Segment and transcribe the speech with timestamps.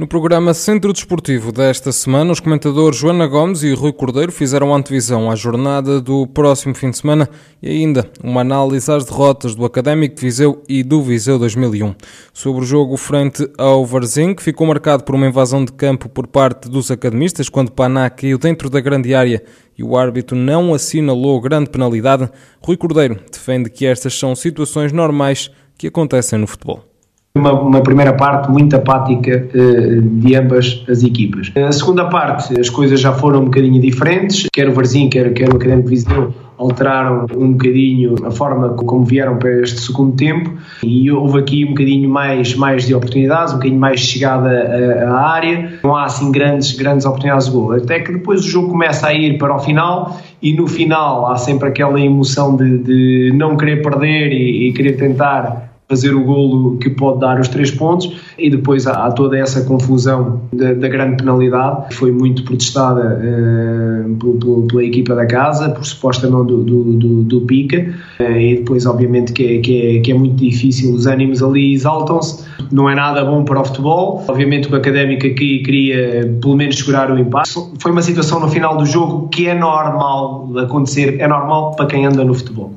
[0.00, 5.30] No programa Centro Desportivo desta semana, os comentadores Joana Gomes e Rui Cordeiro fizeram antevisão
[5.30, 7.28] à jornada do próximo fim de semana
[7.62, 11.94] e ainda uma análise às derrotas do Académico de Viseu e do Viseu 2001.
[12.32, 16.26] Sobre o jogo frente ao Varzim, que ficou marcado por uma invasão de campo por
[16.26, 19.44] parte dos academistas, quando Paná caiu dentro da grande área
[19.76, 22.26] e o árbitro não assinalou grande penalidade,
[22.62, 26.89] Rui Cordeiro defende que estas são situações normais que acontecem no futebol.
[27.32, 31.52] Uma, uma, primeira parte muito apática uh, de ambas as equipas.
[31.56, 35.48] A segunda parte, as coisas já foram um bocadinho diferentes, quer o Varzim, quer, quer
[35.48, 40.52] o Académico Viseu alteraram um bocadinho a forma como vieram para este segundo tempo.
[40.82, 45.10] E houve aqui um bocadinho mais, mais de oportunidades, um bocadinho mais de chegada à,
[45.10, 48.68] à área, não há assim grandes, grandes oportunidades de gol, até que depois o jogo
[48.68, 53.32] começa a ir para o final e no final há sempre aquela emoção de, de
[53.34, 57.72] não querer perder e, e querer tentar fazer o golo que pode dar os três
[57.72, 58.16] pontos.
[58.38, 64.68] E depois há, toda essa confusão da, da, grande penalidade que foi muito protestada uh,
[64.68, 67.92] pela, equipa da casa por suposta mão do, do, do, do Pica.
[68.20, 71.74] Uh, e depois obviamente que é, que, é, que é muito difícil, os ânimos ali
[71.74, 72.48] exaltam-se.
[72.70, 74.24] Não é nada bom para o futebol.
[74.28, 78.76] Obviamente o Académico aqui queria pelo menos segurar o impacto foi uma situação no final
[78.76, 82.72] do jogo que é normal acontecer, é normal para quem anda no futebol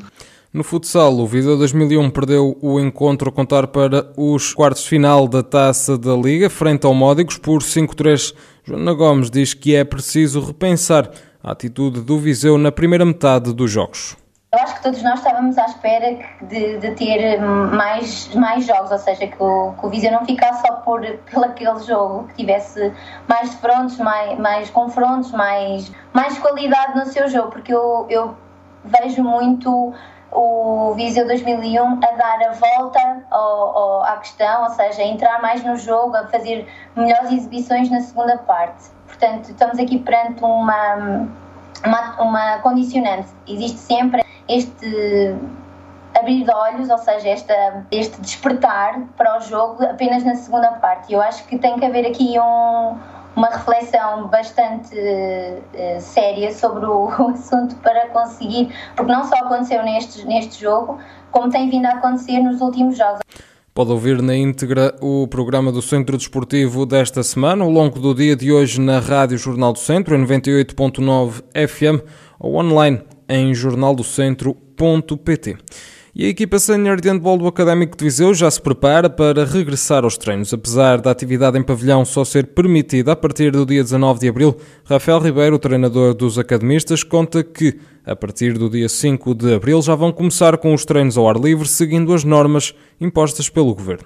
[0.54, 5.28] no futsal, o Viseu 2001 perdeu o encontro a contar para os quartos de final
[5.28, 8.36] da Taça da Liga, frente ao Módicos, por 5-3.
[8.64, 11.10] Joana Gomes diz que é preciso repensar
[11.44, 14.16] a atitude do Viseu na primeira metade dos jogos.
[14.54, 19.00] Eu acho que todos nós estávamos à espera de, de ter mais, mais jogos, ou
[19.00, 22.94] seja, que o, que o Viseu não ficasse só por, pelo aquele jogo, que tivesse
[23.28, 28.36] mais frontes, mais, mais confrontos, mais, mais qualidade no seu jogo, porque eu, eu
[28.86, 29.92] vejo muito
[30.36, 35.42] o Viseu 2001 a dar a volta ao, ao, à questão, ou seja, a entrar
[35.42, 38.90] mais no jogo, a fazer melhores exibições na segunda parte.
[39.08, 41.28] Portanto, estamos aqui perante uma,
[41.86, 43.30] uma, uma condicionante.
[43.48, 45.36] Existe sempre este
[46.16, 51.12] abrir de olhos, ou seja, esta, este despertar para o jogo apenas na segunda parte.
[51.12, 52.98] Eu acho que tem que haver aqui um
[53.36, 59.84] uma reflexão bastante uh, séria sobre o, o, assunto para conseguir, porque não só aconteceu
[59.84, 61.00] neste, neste jogo,
[61.32, 63.22] como tem vindo a acontecer nos últimos jogos.
[63.74, 68.36] Pode ouvir na íntegra o programa do Centro Desportivo desta semana, ao longo do dia
[68.36, 72.06] de hoje na Rádio Jornal do Centro, em 98.9 FM,
[72.40, 75.58] ou online em jornaldocentro.pt.
[76.16, 80.04] E a equipa sénior de handball do Académico de Viseu já se prepara para regressar
[80.04, 80.54] aos treinos.
[80.54, 84.56] Apesar da atividade em pavilhão só ser permitida a partir do dia 19 de abril,
[84.86, 89.96] Rafael Ribeiro, treinador dos academistas, conta que a partir do dia 5 de abril já
[89.96, 94.06] vão começar com os treinos ao ar livre, seguindo as normas impostas pelo governo.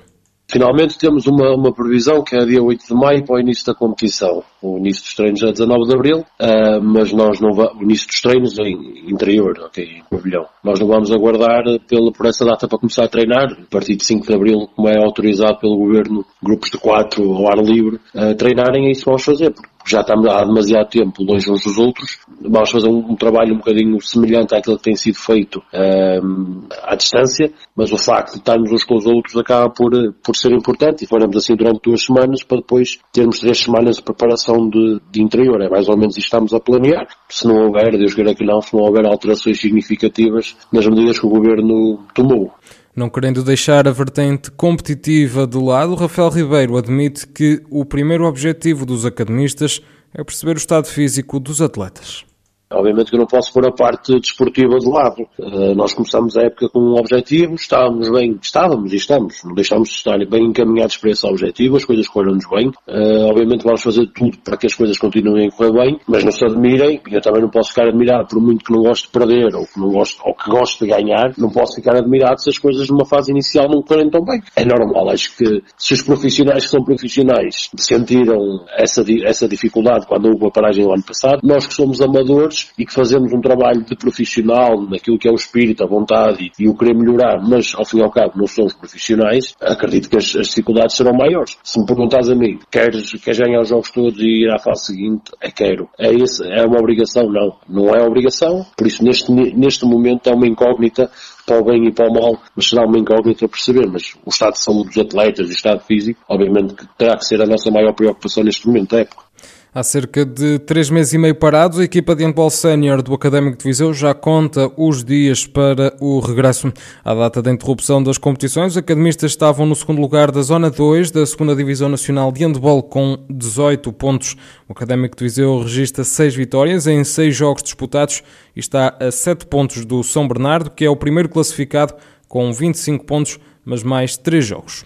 [0.50, 3.76] Finalmente temos uma, uma previsão que é dia 8 de maio para o início da
[3.76, 4.42] competição.
[4.62, 8.08] O início dos treinos é 19 de abril, uh, mas nós não vamos, o início
[8.08, 10.46] dos treinos em interior, ok, em pavilhão.
[10.64, 13.52] Nós não vamos aguardar pela, por essa data para começar a treinar.
[13.52, 17.48] A partir de 5 de abril, como é autorizado pelo governo, grupos de 4 ao
[17.50, 21.50] ar livre, uh, treinarem, é isso vamos fazer, porque já estamos há demasiado tempo longe
[21.50, 25.16] uns dos outros, vamos fazer um, um trabalho um bocadinho semelhante àquilo que tem sido
[25.16, 29.92] feito um, à distância, mas o facto de estarmos uns com os outros acaba por,
[30.24, 34.04] por ser importante e faremos assim durante duas semanas para depois termos três semanas de
[34.04, 35.62] preparação de, de interior.
[35.62, 37.08] É mais ou menos isto que estamos a planear.
[37.30, 41.26] Se não houver, Deus queira que não, se não houver alterações significativas nas medidas que
[41.26, 42.52] o Governo tomou.
[42.98, 48.88] Não querendo deixar a vertente competitiva de lado, Rafael Ribeiro admite que o primeiro objetivo
[48.88, 49.80] dos academistas
[50.12, 52.26] é perceber o estado físico dos atletas.
[52.70, 55.22] Obviamente que eu não posso pôr a parte desportiva de lado.
[55.40, 59.90] Uh, nós começamos a época com um objetivo, estávamos bem, estávamos e estamos, não deixámos
[59.90, 62.68] de estar bem encaminhados para esse objetivo, as coisas correram-nos bem.
[62.88, 66.32] Uh, obviamente vamos fazer tudo para que as coisas continuem a correr bem, mas não
[66.32, 69.12] se admirem, e eu também não posso ficar admirado por muito que não gosto de
[69.12, 72.50] perder ou que não gosto, ou que gosto de ganhar, não posso ficar admirado se
[72.50, 74.42] as coisas numa fase inicial não correm tão bem.
[74.58, 80.26] É normal, acho que se os profissionais que são profissionais sentiram essa, essa dificuldade quando
[80.26, 83.84] houve a paragem do ano passado, nós que somos amadores, e que fazemos um trabalho
[83.84, 87.74] de profissional naquilo que é o espírito, a vontade e, e o querer melhorar, mas
[87.76, 91.58] ao fim e ao cabo não somos profissionais, acredito que as, as dificuldades serão maiores.
[91.64, 94.86] Se me perguntas a mim, queres, queres ganhar os jogos todos e ir à fase
[94.86, 95.32] seguinte?
[95.42, 95.90] É quero.
[95.98, 97.30] É, esse, é uma obrigação?
[97.30, 97.58] Não.
[97.68, 101.10] Não é obrigação, por isso neste, neste momento é uma incógnita
[101.46, 103.88] para o bem e para o mal, mas será uma incógnita perceber.
[103.88, 107.46] Mas o estado de saúde dos atletas, o estado físico, obviamente terá que ser a
[107.46, 109.28] nossa maior preocupação neste momento da época.
[109.74, 113.58] Há cerca de três meses e meio parados, a equipa de handball sénior do Académico
[113.58, 116.72] de Viseu já conta os dias para o regresso.
[117.04, 121.12] À data da interrupção das competições, os academistas estavam no segundo lugar da Zona 2
[121.12, 124.38] da 2 Divisão Nacional de Handball com 18 pontos.
[124.70, 128.24] O Académico de Viseu registra seis vitórias em seis jogos disputados
[128.56, 131.94] e está a 7 pontos do São Bernardo, que é o primeiro classificado
[132.28, 134.86] com 25 pontos, mas mais 3 jogos.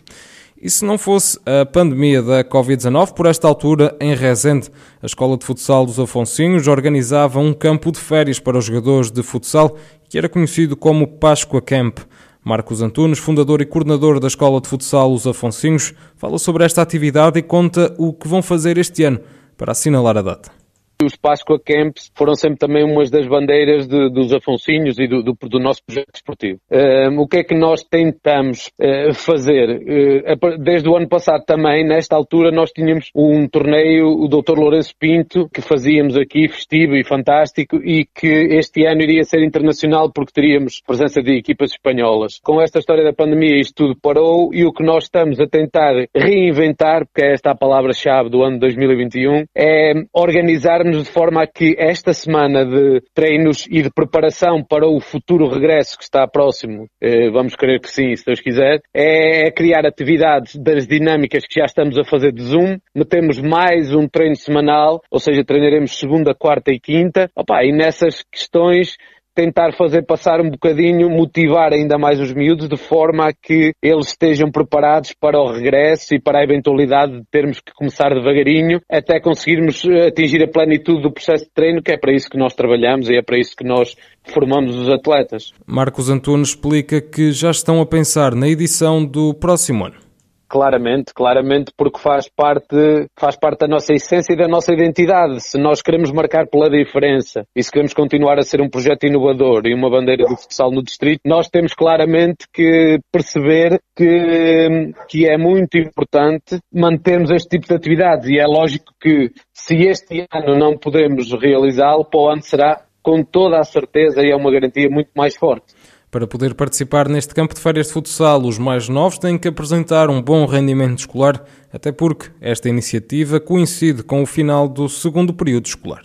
[0.62, 4.70] E se não fosse a pandemia da Covid-19, por esta altura, em Rezende,
[5.02, 9.24] a Escola de Futsal dos Afonsinhos organizava um campo de férias para os jogadores de
[9.24, 9.76] futsal
[10.08, 11.98] que era conhecido como Páscoa Camp.
[12.44, 17.40] Marcos Antunes, fundador e coordenador da Escola de Futsal Os Afonsinhos, fala sobre esta atividade
[17.40, 19.20] e conta o que vão fazer este ano
[19.58, 20.61] para assinalar a data.
[21.04, 25.34] Os Páscoa Camps foram sempre também umas das bandeiras de, dos Afonsinhos e do, do,
[25.34, 26.60] do nosso projeto desportivo.
[26.72, 29.70] Uh, o que é que nós tentamos uh, fazer?
[29.70, 34.58] Uh, desde o ano passado também, nesta altura, nós tínhamos um torneio, o Dr.
[34.58, 40.12] Lourenço Pinto, que fazíamos aqui, festivo e fantástico, e que este ano iria ser internacional
[40.14, 42.40] porque teríamos presença de equipas espanholas.
[42.44, 45.94] Com esta história da pandemia, isto tudo parou e o que nós estamos a tentar
[46.16, 51.76] reinventar, porque é esta a palavra-chave do ano 2021, é organizar de forma a que
[51.78, 57.30] esta semana de treinos e de preparação para o futuro regresso que está próximo, eh,
[57.30, 61.66] vamos querer que sim, se Deus quiser, é, é criar atividades das dinâmicas que já
[61.66, 62.78] estamos a fazer de Zoom.
[62.96, 67.30] Metemos mais um treino semanal, ou seja, treinaremos segunda, quarta e quinta.
[67.36, 68.98] Opa, e nessas questões
[69.36, 74.08] tentar fazer passar um bocadinho, motivar ainda mais os miúdos de forma a que eles
[74.08, 79.20] estejam preparados para o regresso e para a eventualidade de termos que começar devagarinho até
[79.20, 82.54] conseguirmos eh, atingir a plenitude do processo de treino, que é para isso que nós
[82.54, 83.96] trabalhamos e é para isso que nós
[84.34, 85.54] formamos os atletas.
[85.66, 90.11] Marcos Antunes explica que já estão a pensar na edição do próximo ano.
[90.52, 95.40] Claramente, claramente, porque faz parte, faz parte da nossa essência e da nossa identidade.
[95.40, 99.66] Se nós queremos marcar pela diferença e se queremos continuar a ser um projeto inovador
[99.66, 105.38] e uma bandeira do futsal no distrito, nós temos claramente que perceber que, que é
[105.38, 110.78] muito importante mantermos este tipo de atividades e é lógico que se este ano não
[110.78, 115.12] podemos realizá-lo, para o ano será com toda a certeza e é uma garantia muito
[115.16, 115.74] mais forte.
[116.12, 120.10] Para poder participar neste campo de férias de futsal, os mais novos têm que apresentar
[120.10, 121.42] um bom rendimento escolar,
[121.72, 126.00] até porque esta iniciativa coincide com o final do segundo período escolar.